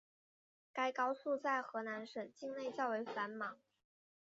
[0.73, 3.59] 该高速在河南省境内较为繁忙。